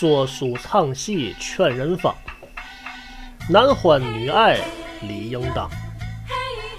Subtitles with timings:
[0.00, 2.14] 说书唱戏劝人方，
[3.50, 4.60] 男欢女爱
[5.02, 5.68] 理应当。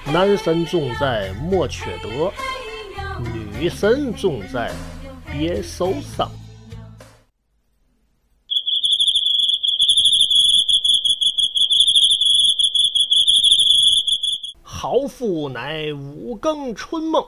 [0.06, 2.32] 男神重在莫缺德，
[3.34, 4.72] 女神重在
[5.30, 6.32] 别受伤。
[14.64, 17.28] 好夫乃五更春梦，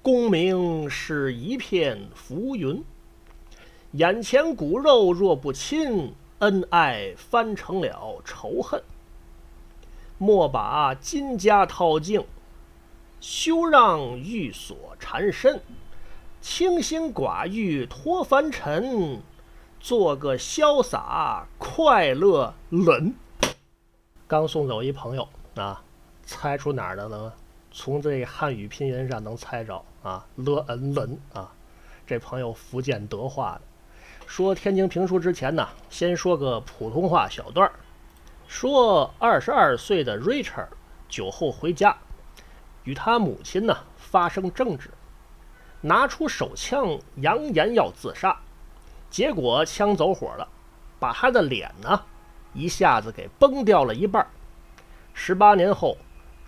[0.00, 2.82] 功名是一片浮云。
[3.92, 8.82] 眼前骨肉若不亲，恩爱翻成了仇恨。
[10.18, 12.24] 莫把金家掏尽，
[13.20, 15.60] 休让玉锁缠身。
[16.40, 19.20] 清心寡欲脱凡尘，
[19.80, 23.14] 做个潇洒快乐人。
[24.26, 25.82] 刚送走一朋友啊。
[26.22, 27.34] 猜出哪儿的了？
[27.72, 31.52] 从这汉语拼音上能猜着啊，，Len 伦啊，
[32.06, 33.62] 这朋友福建德化的。
[34.30, 37.72] 说天津评书之前呢，先说个普通话小段儿。
[38.46, 40.68] 说二十二岁的 Richard
[41.08, 41.96] 酒后回家，
[42.84, 44.88] 与他母亲呢发生争执，
[45.80, 48.38] 拿出手枪扬言要自杀，
[49.10, 50.46] 结果枪走火了，
[51.00, 52.00] 把他的脸呢
[52.54, 54.24] 一下子给崩掉了一半。
[55.12, 55.96] 十八年后。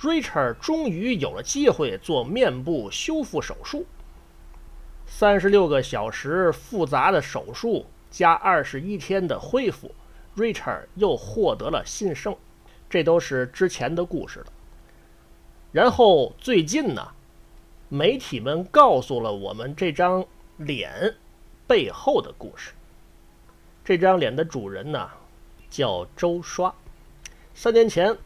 [0.00, 3.86] Richard 终于有了机会做面部修复手术，
[5.06, 9.94] 三十六个小时复杂的手术加二十一天的恢复
[10.36, 12.36] ，Richard 又获得了新生。
[12.88, 14.46] 这都是之前的故事了。
[15.70, 17.08] 然后最近呢，
[17.88, 20.24] 媒体们告诉了我们这张
[20.56, 21.14] 脸
[21.66, 22.72] 背后的故事。
[23.84, 25.08] 这张脸的主人呢，
[25.70, 26.74] 叫周刷。
[27.54, 28.16] 三年前。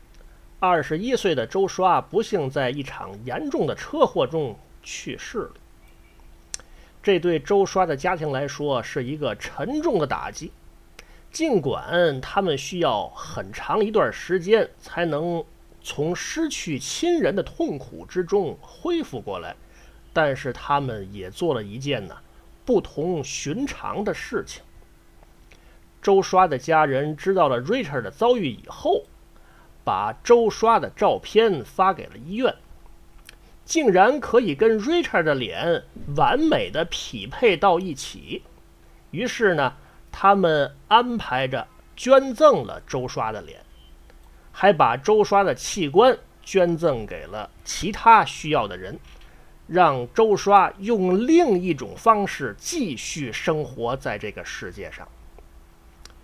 [0.59, 5.51] 二十一岁的周刷不幸在一场严重的车祸中去世了。
[7.07, 10.51] 这对周刷的家庭来说是一个沉重的打击。
[11.31, 15.45] 尽管他们需要很长一段时间才能
[15.81, 19.55] 从失去亲人的痛苦之中恢复过来，
[20.13, 22.17] 但是他们也做了一件呢
[22.65, 24.65] 不同寻常的事情。
[26.03, 29.05] 周刷的家人知道了 Richard 的遭遇以后。
[29.85, 32.53] 把周刷的照片发给了医院，
[33.67, 35.83] 竟然可以跟 Richard 的脸
[36.17, 38.45] 完美的匹配到一起。
[39.11, 39.75] 于是呢，
[40.11, 43.61] 他们安排着捐赠了周刷的脸，
[44.53, 48.99] 还把周刷的器官捐赠给了其他需要的人，
[49.67, 55.07] 让周刷用另一种方式继续生活在这个世界上。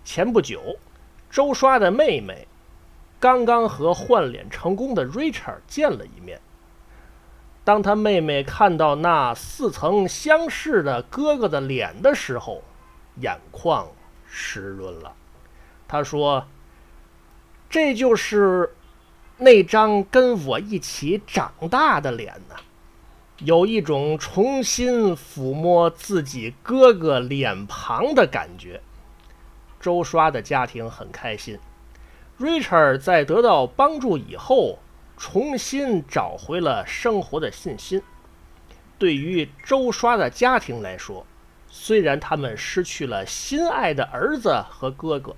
[0.05, 0.77] 前不久，
[1.29, 2.47] 周刷的妹妹。
[3.19, 6.41] 刚刚和换脸成功的 Richard 见了一面。
[7.63, 12.61] 当他妹妹看到那似曾相识的哥哥的脸的时候，
[13.21, 13.87] 眼眶
[14.25, 15.13] 湿润了。
[15.87, 16.47] 他说
[17.69, 18.75] ：“这就是
[19.37, 22.55] 那张跟我一起长大的脸呐，
[23.39, 28.81] 有一种重新抚摸自己哥哥脸庞的感觉。”
[29.79, 31.59] 周刷的家庭很开心。
[32.39, 34.79] Richard 在得到帮助以后，
[35.17, 38.01] 重新找回了生活的信心。
[38.97, 41.25] 对于周刷的家庭来说，
[41.67, 45.35] 虽然他们失去了心爱的儿子和哥哥，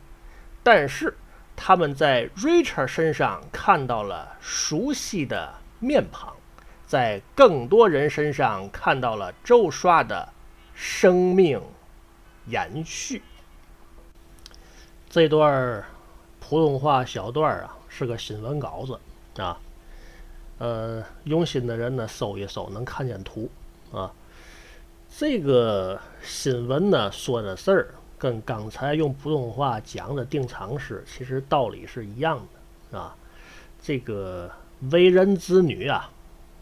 [0.64, 1.16] 但是
[1.56, 6.36] 他们在 Richard 身上看到了熟悉的面庞，
[6.86, 10.30] 在更多人身上看到了周刷的
[10.74, 11.62] 生命
[12.48, 13.22] 延续。
[15.10, 15.84] 这段。
[16.48, 19.60] 普通话小段啊，是个新闻稿子啊。
[20.58, 23.50] 呃，用心的人呢，搜一搜能看见图
[23.92, 24.12] 啊。
[25.18, 32.46] 这个新闻呢说的事儿，跟刚才用普通话讲的定场诗其实道理是一样
[32.92, 33.16] 的啊。
[33.82, 34.50] 这个
[34.92, 36.10] 为人子女啊，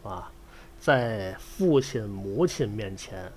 [0.03, 0.31] 啊，
[0.79, 3.31] 在父亲母亲面前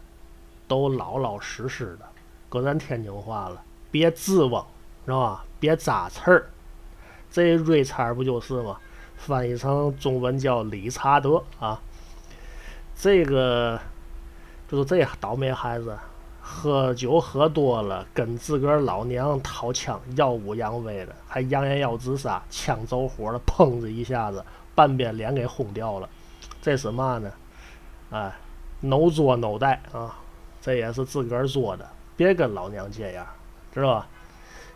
[0.67, 2.07] 都老老实实的，
[2.49, 4.65] 搁咱天津话了，别自翁。
[5.05, 5.45] 是吧？
[5.61, 6.51] 别扎刺儿，
[7.31, 8.77] 这瑞差不就是吗？
[9.17, 11.81] 翻译成中文叫理查德啊。
[12.95, 13.79] 这个
[14.69, 15.97] 就是这倒霉孩子，
[16.41, 26.09] 喝酒喝多了，跟自个儿老娘掏枪，耀武扬威的，还扬言要自杀，枪走火了，砰的一下子，半边脸给轰掉了。
[26.63, 27.31] 这是嘛呢？
[28.11, 28.33] 哎
[28.81, 30.17] ，no 作 no 带啊，
[30.63, 33.27] 这也是自个儿做的，别跟老娘这样，
[33.75, 34.07] 知道吧？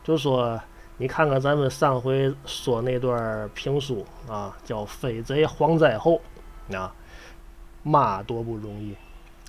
[0.04, 0.60] 就说，
[1.00, 6.20] 你看看咱们上回说那段评书啊，叫《飞贼蝗灾后》
[6.76, 6.94] 啊，
[7.82, 8.94] 妈多不容易，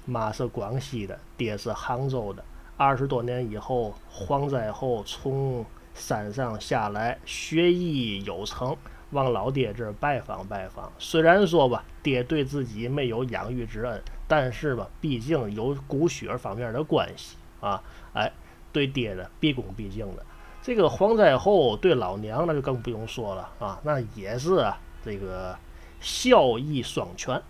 [0.06, 2.42] 妈是广西的，爹是杭州的，
[2.78, 8.74] 二十多年以后，蝗灾后从山上下来，学艺有成，
[9.10, 10.90] 往老爹这儿拜访拜访。
[10.98, 17.84] 虽然说吧，爹对自己没有养育之恩，但是吧，毕竟有骨血方面的关系啊。
[18.14, 18.32] 哎，
[18.72, 20.26] 对爹的毕恭毕敬的。
[20.64, 24.72] 这个皇灾后对老娘那就更不用说了啊，那也是，
[25.04, 25.58] 这个
[26.00, 27.42] 孝义双全。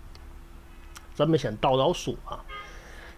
[1.14, 2.40] 咱们先倒倒书啊，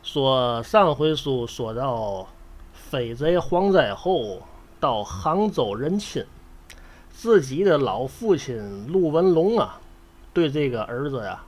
[0.01, 2.27] 说上回书说到
[2.73, 4.41] 飞贼皇灾后
[4.79, 6.25] 到杭州认亲，
[7.11, 9.79] 自己的老父亲陆文龙啊，
[10.33, 11.43] 对这个儿子呀，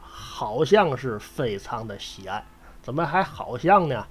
[0.00, 2.44] 好像是非常的喜爱。
[2.80, 4.06] 怎么还好像呢？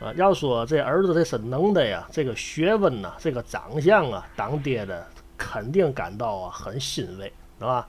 [0.00, 5.06] 啊，要说这儿子这是能耐呀，这个学问呐，这个长相啊，当爹的
[5.36, 7.86] 肯定感到啊很欣慰，是吧？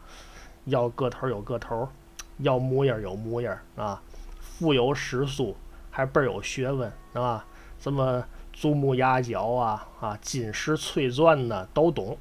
[0.65, 1.87] 要个头有个头，
[2.39, 4.01] 要模样有模样啊，
[4.39, 5.55] 腹有诗书，
[5.89, 7.45] 还倍儿有学问，是吧？
[7.79, 12.17] 什么祖母牙角啊，啊，金石翠钻呐，都懂。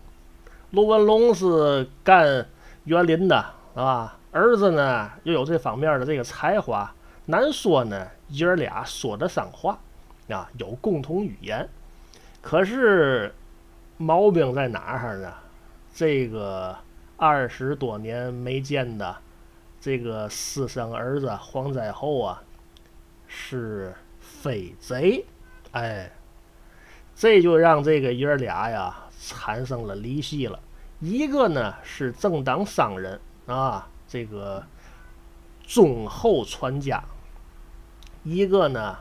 [0.71, 2.47] 陆文龙是干
[2.85, 3.45] 园林的，
[3.75, 4.17] 是吧？
[4.31, 6.95] 儿子呢又有这方面的这个才华。
[7.31, 9.79] 难说呢，爷儿俩说得上话，
[10.29, 11.69] 啊，有共同语言。
[12.43, 13.33] 可是
[13.97, 15.33] 毛病在哪儿呢？
[15.95, 16.77] 这个
[17.17, 19.17] 二十多年没见的
[19.81, 22.43] 这个私生儿子黄灾后啊，
[23.27, 25.25] 是匪贼，
[25.73, 26.11] 哎，
[27.15, 30.59] 这就让这个爷儿俩呀产生了离析了。
[31.01, 34.65] 一个呢是正当商人啊，这个
[35.67, 37.03] 忠厚传家。
[38.23, 38.99] 一个呢，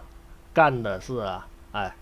[0.53, 1.19] 干的是，
[1.71, 1.93] 哎，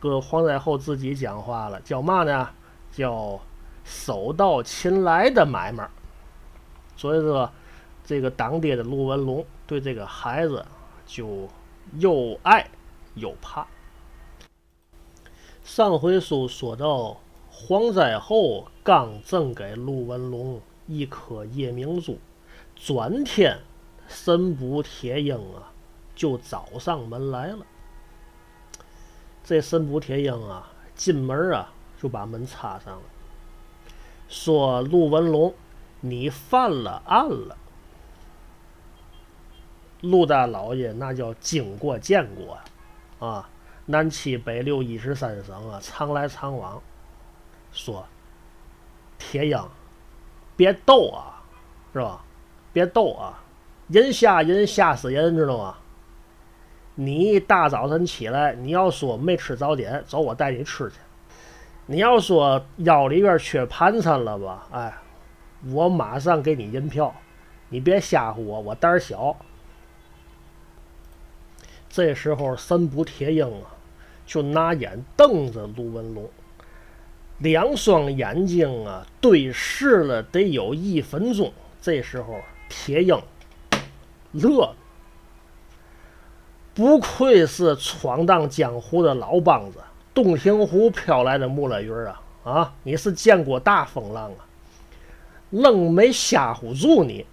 [0.00, 2.50] 搁皇太后自己讲话了，叫嘛呢？
[2.90, 3.38] 叫
[3.84, 5.88] 手到擒来的买卖。
[6.96, 7.50] 所以说，
[8.04, 10.64] 这个当爹的陆文龙对这个孩子
[11.06, 11.48] 就
[11.98, 12.68] 又爱
[13.14, 13.66] 又怕。
[15.62, 17.20] 上回书说到，
[17.50, 22.18] 皇太后刚赠给陆文龙一颗夜明珠，
[22.74, 23.60] 转天
[24.08, 25.67] 神补铁鹰啊。
[26.18, 27.64] 就找上门来了。
[29.44, 33.02] 这神补铁鹰啊，进门啊就把门插上了，
[34.28, 35.54] 说：“陆文龙，
[36.00, 37.56] 你犯了案了。”
[40.02, 42.58] 陆大老爷那叫经过见过
[43.26, 43.48] 啊，
[43.86, 46.82] 南七北六一十三省啊，常来常往。
[47.72, 48.04] 说
[49.18, 49.68] ：“铁鹰，
[50.56, 51.42] 别逗啊，
[51.92, 52.24] 是吧？
[52.72, 53.40] 别逗啊，
[53.86, 55.76] 人吓人吓死人，知道吗？”
[57.00, 60.96] 你大早晨起来，你要说没吃早点，走，我带你吃去。
[61.86, 64.66] 你要说腰里边缺盘缠了吧？
[64.72, 64.92] 哎，
[65.70, 67.14] 我马上给你银票。
[67.68, 69.36] 你别吓唬我，我胆儿小。
[71.88, 73.78] 这时候神不铁鹰啊，
[74.26, 76.28] 就拿眼瞪着陆文龙，
[77.38, 81.52] 两双眼睛啊对视了得有一分钟。
[81.80, 83.16] 这时候铁鹰
[84.32, 84.74] 乐了。
[86.78, 89.80] 不愧是闯荡江湖的老梆子，
[90.14, 92.22] 洞庭湖飘来的木乐鱼啊！
[92.44, 94.46] 啊，你是见过大风浪啊，
[95.50, 97.26] 愣没吓唬住你。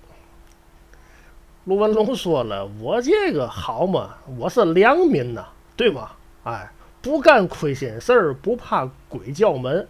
[1.66, 5.46] 陆文龙说了：“我这个好嘛，我是良民呐，
[5.78, 6.14] 对吗？
[6.44, 6.72] 哎，
[7.04, 9.88] 不干亏心事儿，不怕鬼叫门。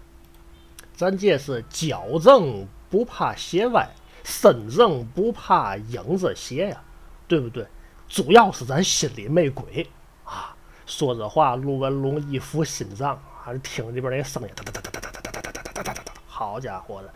[0.97, 3.87] 咱这是脚正不怕鞋歪，
[4.25, 6.83] 身正不怕影子斜呀，
[7.25, 7.65] 对不对？”
[8.07, 9.87] 主要是咱心里没鬼
[10.23, 10.55] 啊！
[10.85, 17.11] 说这话，陆文龙一副心脏，还听里边那个声音，哒哒哒哒哒哒哒哒哒哒哒哒哒哒哒，好家伙的！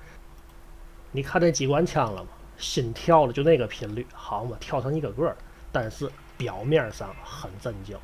[1.12, 2.30] 你看那机关枪了吗？
[2.58, 5.38] 心跳的就那个频率，好嘛，跳成一个个的。
[5.72, 7.96] 但是表面上很镇静。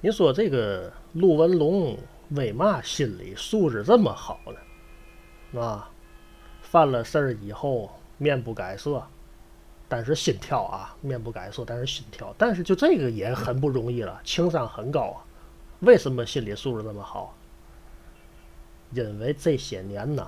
[0.00, 1.96] 你说这个陆文龙
[2.30, 4.40] 为嘛心理素质这么好
[5.52, 5.62] 呢？
[5.62, 5.88] 啊，
[6.60, 9.02] 犯了事儿以后面不改色。
[9.88, 15.24] 但是心跳啊，面不改色，但是心跳，但是就这个也很不容易了，情商很高啊。
[15.80, 17.34] 为什么心理素质这么好？
[18.92, 20.26] 因为这些年呐，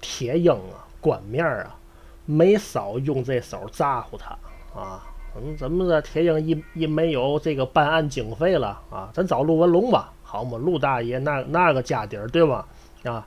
[0.00, 1.76] 铁鹰啊，官面啊，
[2.24, 4.30] 没少用这手咋呼他
[4.74, 5.06] 啊。
[5.36, 6.00] 嗯，怎么的？
[6.02, 12.66] 铁鹰一一没有这个办案经费了啊，咱找陆文龙吧，好嘛，陆大爷那那个家底儿对吧？
[13.04, 13.26] 啊，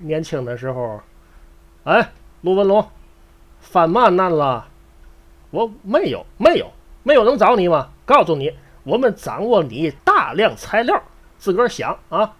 [0.00, 1.00] 年轻的时候，
[1.84, 2.12] 哎，
[2.42, 2.86] 陆文龙，
[3.60, 4.68] 犯嘛难了？
[5.52, 6.72] 我没有，没有，
[7.04, 7.90] 没有能找你吗？
[8.04, 11.00] 告诉你，我们掌握你大量材料，
[11.38, 12.34] 自个儿想啊，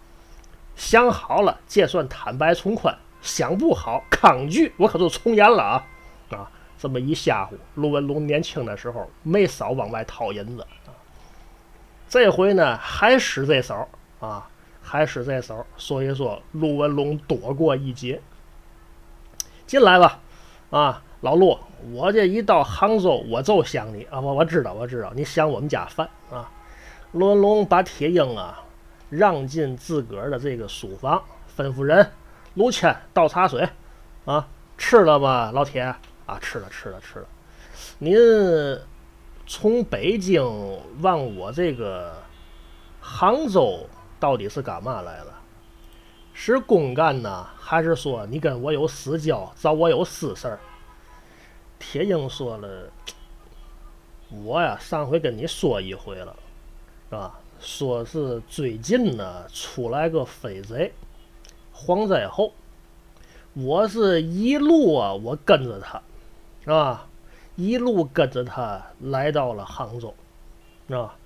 [0.75, 5.87] 想好了，这算坦白从宽；想不好，抗拒，我可就从严了啊！
[6.31, 10.91] 啊，这么一吓唬，陆文龙年轻的时候没少往外掏银子啊。
[12.09, 13.87] 这回呢还使这手
[14.21, 14.49] 啊，
[14.81, 18.21] 还使这手，所以说陆文龙躲过一劫。
[19.67, 20.21] 进来吧，
[20.71, 21.59] 啊，老陆，
[21.91, 26.51] 我这一到杭州，我就想你啊，我我知道，我知道，你想我们家饭啊。
[27.13, 28.63] 陆文龙把铁鹰啊
[29.11, 31.23] 让进自个儿的这个书房，
[31.57, 32.11] 吩咐人
[32.55, 33.69] 陆谦倒茶水，
[34.25, 34.49] 啊，
[34.79, 35.83] 吃了吗，老铁？
[36.25, 37.27] 啊，吃了，吃了，吃了。
[37.99, 38.17] 您
[39.47, 40.43] 从北京
[41.01, 42.15] 往我这个
[43.01, 43.87] 杭州，
[44.21, 45.35] 到底是干嘛来了？
[46.33, 50.59] 是公干呢，还是说你跟我有私交，找我有私事儿？
[51.83, 52.89] 铁鹰说了，
[54.45, 56.35] 我呀上回跟你说一回了，
[57.11, 57.41] 是吧？
[57.59, 60.93] 说是最近呢出来个飞贼，
[61.73, 62.53] 黄灾后，
[63.55, 66.01] 我是一路啊我跟着他，
[66.63, 67.09] 是吧？
[67.57, 70.15] 一路跟着他来到了杭州，
[70.89, 71.17] 是吧？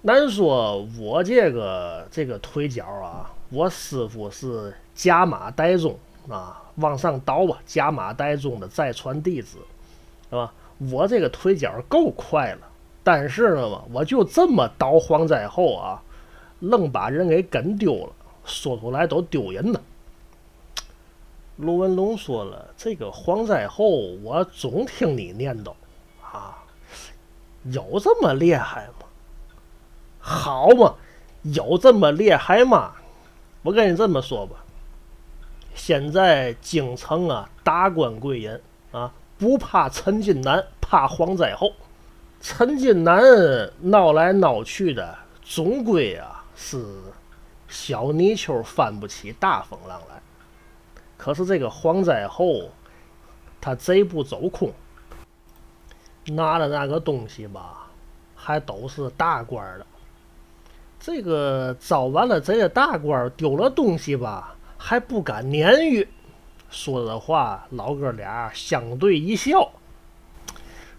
[0.00, 3.30] 难说我这个这个腿脚啊。
[3.50, 5.98] 我师傅是甲马代宗
[6.30, 9.58] 啊，往上倒吧，甲马代宗的再传弟子，
[10.32, 10.54] 是吧？
[10.90, 12.60] 我这个腿脚够快了，
[13.04, 16.02] 但是呢嘛，我就这么倒黄灾后啊，
[16.60, 18.12] 愣把人给跟丢了，
[18.46, 19.80] 说出来都丢人呢。
[21.56, 23.84] 卢文龙说了，这个黄灾后，
[24.22, 25.74] 我总听你念叨
[26.22, 26.64] 啊，
[27.64, 29.06] 有这么厉害吗？
[30.18, 30.94] 好嘛，
[31.42, 32.94] 有这么厉害吗？
[33.62, 34.64] 我跟你这么说吧，
[35.74, 38.60] 现在京城啊，达官贵人
[38.90, 39.12] 啊，
[39.42, 41.72] 不怕陈金南，怕黄灾后。
[42.40, 43.20] 陈金南
[43.80, 46.80] 闹来闹去的，总归啊是
[47.66, 50.22] 小泥鳅翻不起大风浪来。
[51.16, 52.70] 可是这个黄灾后，
[53.60, 54.72] 他贼不走空，
[56.26, 57.88] 拿的那个东西吧，
[58.36, 59.86] 还都是大官的。
[61.00, 66.06] 这个招完了贼的大官，丢了东西吧，还不敢撵于。
[66.72, 69.70] 说的话，老哥俩相对一笑。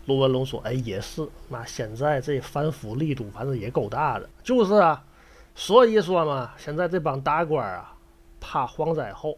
[0.05, 4.29] 陆文龙说：“哎，也是，那现在这反腐力度，反正也够大的。
[4.43, 5.03] 就是啊，
[5.55, 7.95] 所以说嘛，现在这帮大官啊，
[8.39, 9.37] 怕黄灾后。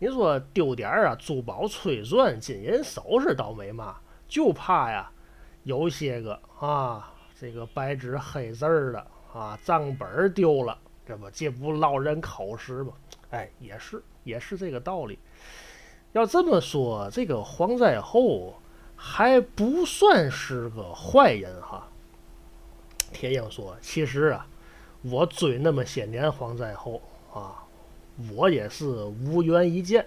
[0.00, 5.10] 你说丢点啊，珠宝翠钻、金银首饰倒没嘛，就怕呀，
[5.62, 12.92] 有些个啊，这个白纸黑字的。”啊，账本丢了，这不这不落人口实吗？
[13.30, 15.18] 哎，也是也是这个道理。
[16.12, 18.54] 要这么说，这个黄灾后
[18.96, 21.86] 还不算是个坏人哈。
[23.12, 24.46] 铁鹰说：“其实啊，
[25.02, 27.00] 我追那么些年黄灾后
[27.32, 27.64] 啊，
[28.34, 30.06] 我也是无缘一见。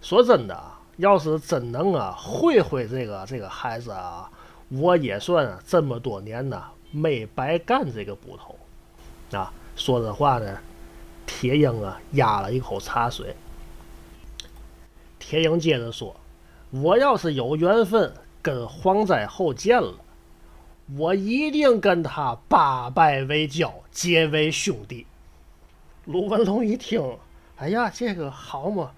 [0.00, 0.62] 说真的，
[0.96, 4.30] 要是真能啊会会这个这个孩子啊，
[4.70, 8.56] 我也算这么多年呢没白干这个捕头。”
[9.36, 10.58] 啊，说这话呢，
[11.26, 13.36] 铁鹰啊压了一口茶水。
[15.32, 16.14] 铁鹰接着说
[16.72, 18.12] ：“我要是有缘分
[18.42, 19.94] 跟黄灾后见了，
[20.98, 25.06] 我一定跟他八拜为交，结为兄弟。”
[26.04, 27.16] 卢文龙一听，
[27.56, 28.92] 哎呀，这个好嘛，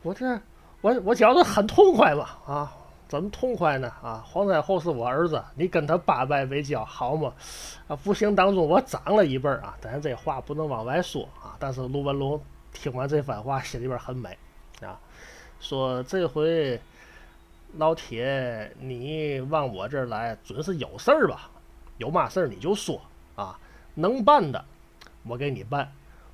[0.00, 0.40] 我这
[0.80, 2.74] 我我觉得很痛快嘛，啊。
[3.06, 3.92] 怎么痛快呢？
[4.02, 7.30] 啊，黄灾后是我儿子，你跟他八拜为交，好嘛？
[7.88, 11.56] 啊，不行，当中我长了一辈儿啊，但是这话不能往外说啊。
[11.58, 12.40] 但是卢文龙
[12.72, 14.30] 听完这番话，心里边很美
[14.80, 14.98] 啊，
[15.60, 16.80] 说这回
[17.76, 21.50] 老铁你往我这儿来，准是有事儿吧？
[21.98, 23.00] 有嘛事儿你就说
[23.34, 23.58] 啊，
[23.94, 24.64] 能办的
[25.24, 25.92] 我给你办，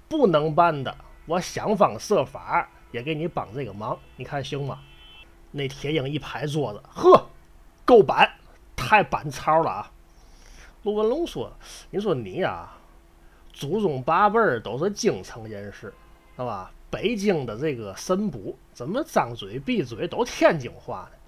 [0.08, 0.94] 不能办的
[1.26, 4.78] 我想方设法也给你帮这个忙，你看行吗？
[5.50, 7.26] 那铁鹰一拍桌子，呵，
[7.84, 8.30] 够板，
[8.76, 9.90] 太板槽了啊！
[10.82, 11.50] 陆文龙说
[11.90, 12.68] ：“你说你呀，
[13.52, 15.94] 祖宗八辈儿都是京城人士，
[16.36, 16.70] 是吧？
[16.94, 21.18] 北京的这个神捕怎么张嘴闭嘴都天津话呢？”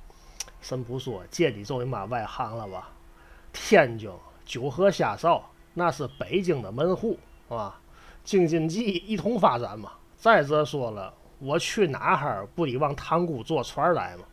[0.63, 2.93] 神捕说：“借你做你妈外行了吧？
[3.53, 4.11] 天津
[4.45, 5.45] 九河下哨
[5.75, 7.19] 那是北京的门户，
[7.49, 7.81] 是吧？
[8.25, 9.93] 京津冀一同发展嘛。
[10.17, 14.25] 再者说了。”我去哪哈儿不得往塘沽坐船来嘛，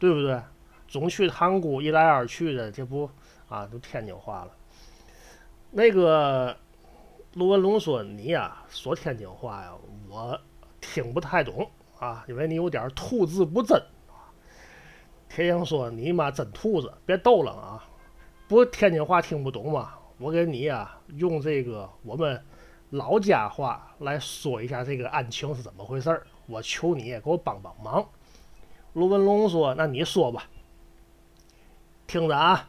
[0.00, 0.42] 对不对？
[0.88, 3.08] 总去塘沽一来二去的，这不
[3.48, 4.50] 啊都天津话了。
[5.70, 6.56] 那个
[7.34, 9.72] 陆文龙说：“你呀说天津话呀，
[10.08, 10.40] 我
[10.80, 13.80] 听不太懂啊，因为你有点吐字不真。”
[15.28, 17.84] 铁英说：“你妈真兔子，别逗了啊！
[18.48, 19.94] 不天津话听不懂吗？
[20.18, 22.42] 我给你呀用这个我们
[22.90, 28.08] 老家话来说一下这个案情是怎么回事儿。”我求你给我帮帮忙。
[28.94, 30.48] 卢文龙说：“那你说吧，
[32.08, 32.68] 听着啊。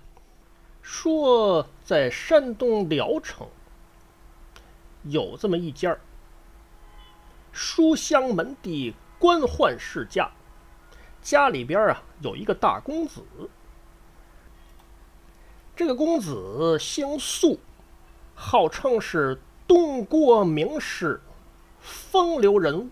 [0.83, 3.47] 说在山东聊城
[5.03, 5.99] 有这么一家儿
[7.51, 10.31] 书香门第、官宦世家，
[11.21, 13.21] 家里边啊有一个大公子。
[15.75, 17.59] 这个公子姓苏，
[18.35, 21.21] 号称是东郭名士、
[21.79, 22.89] 风流人物。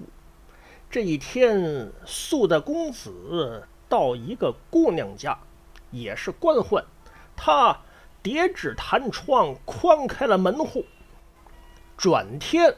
[0.89, 5.37] 这一天，苏的公子到一个姑娘家，
[5.91, 6.83] 也是官宦，
[7.35, 7.79] 他
[8.23, 10.85] 叠纸弹窗，宽开了门户。
[11.95, 12.75] 转天，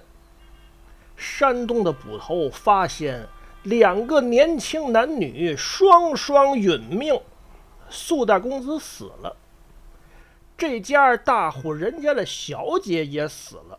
[1.21, 3.27] 山东的捕头发现
[3.61, 7.21] 两个年轻男女双双殒命，
[7.91, 9.37] 苏大公子死了。
[10.57, 13.77] 这家大户人家的小姐也死了，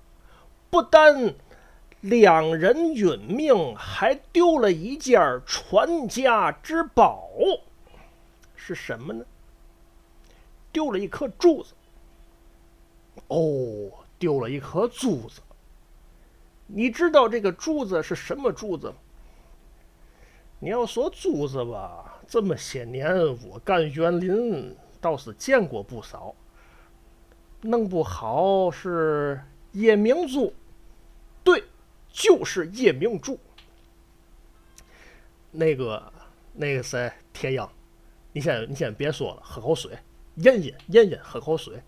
[0.71, 1.35] 不但
[2.01, 7.29] 两人殒命，还丢了一件传家之宝，
[8.55, 9.25] 是什么呢？
[10.71, 11.75] 丢了一颗珠子。
[13.27, 15.41] 哦，丢了一颗珠子。
[16.75, 18.95] 你知道这个珠子是什么珠子吗？
[20.59, 23.15] 你要说珠子吧，这么些年
[23.47, 26.35] 我干园林倒是见过不少。
[27.61, 29.41] 弄不好是
[29.73, 30.53] 夜明珠，
[31.45, 31.63] 对，
[32.11, 33.39] 就是夜明珠。
[35.51, 36.13] 那个
[36.55, 37.69] 那个谁，铁英，
[38.33, 39.97] 你先你先别说了，喝口水，
[40.37, 41.83] 咽咽咽咽，喝口水。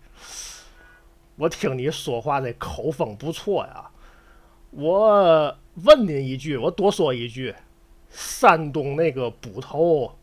[1.35, 3.91] 我听你说话的口风不错呀，
[4.77, 7.55] 我问您一句，我多说一句，
[8.09, 10.13] 山东那个捕头。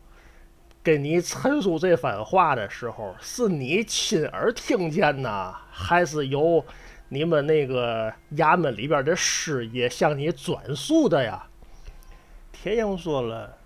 [0.83, 6.63] 跟你陈述这番话的时候，是你亲耳听见呢，还是由
[7.09, 11.47] 你们那个衙门里边的师爷向你转述的呀？
[12.51, 13.57] 田英说了，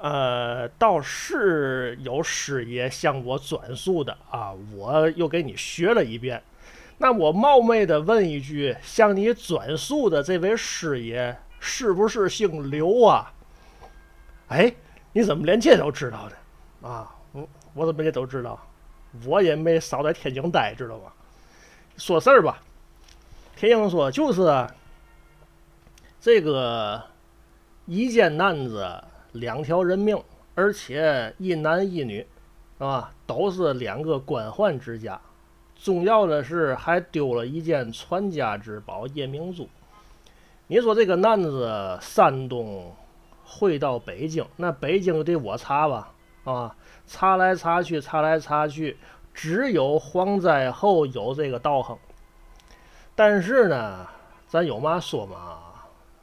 [0.00, 6.42] 呃，倒是有师爷向我转述的啊，我又给你学了一遍。
[7.02, 13.32] 那我冒昧的问一句，向你转述的这位师爷是不是姓刘啊？
[14.48, 14.72] 哎。
[15.14, 16.88] 你怎么连这都知道呢？
[16.88, 18.58] 啊，我我怎么也都知道？
[19.26, 21.12] 我也没少在天津待，知道吧？
[21.98, 22.62] 说事儿吧。
[23.54, 24.66] 天英说就是
[26.18, 27.02] 这个
[27.84, 30.18] 一件案子，两条人命，
[30.54, 32.26] 而且一男一女，
[32.78, 35.20] 啊，都是两个官宦之家。
[35.82, 39.68] 重要的是还丢了一件传家之宝夜明珠。
[40.68, 42.94] 你说这个男子，山东？
[43.44, 46.10] 回到北京，那北京得我查吧，
[46.44, 46.74] 啊，
[47.06, 48.96] 查来查去，查来查去，
[49.34, 51.98] 只有黄灾后有这个道行。
[53.14, 54.06] 但是呢，
[54.46, 55.58] 咱有嘛说嘛，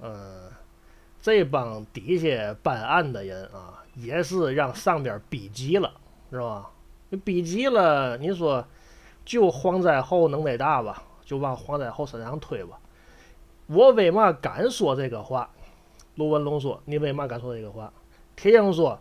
[0.01, 0.49] 嗯，
[1.21, 5.91] 这帮底下办案的人啊，也是让上边逼急了，
[6.31, 6.71] 是吧？
[7.23, 8.65] 逼急了，你说
[9.29, 11.03] 就黄灾后能耐大吧？
[11.23, 12.79] 就往黄灾后身上推吧。
[13.67, 15.47] 我为嘛敢说这个话？
[16.15, 17.93] 卢文龙说：“你为嘛敢说这个话？”
[18.35, 18.97] 铁英说：“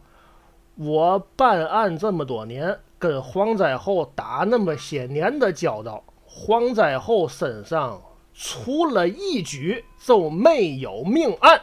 [0.77, 7.99] 我办案这么多年，跟黄灾后打那么些年的交道，黄灾后身上
[8.35, 11.59] 除了一举就没有命案。”